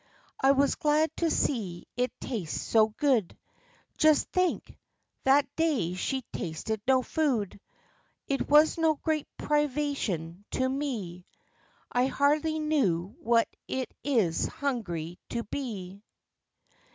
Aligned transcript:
I 0.41 0.49
was 0.53 0.73
glad 0.73 1.15
to 1.17 1.29
see 1.29 1.85
it 1.95 2.11
taste 2.19 2.57
so 2.57 2.87
good. 2.89 3.37
Just 3.99 4.29
think! 4.31 4.75
that 5.25 5.45
day 5.55 5.93
she'd 5.93 6.23
tasted 6.33 6.81
no 6.87 7.03
food. 7.03 7.59
It 8.27 8.49
was 8.49 8.79
no 8.79 8.95
great 8.95 9.27
privation 9.37 10.43
to 10.53 10.67
me; 10.67 11.27
I 11.91 12.07
hardly 12.07 12.57
know 12.57 13.15
what 13.21 13.47
it 13.67 13.93
is 14.03 14.47
hungry 14.47 15.19
to 15.29 15.43
be." 15.43 16.03